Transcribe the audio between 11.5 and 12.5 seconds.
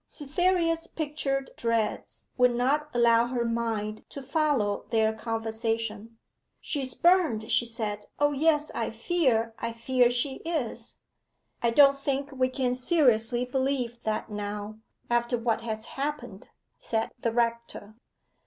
'I don't think we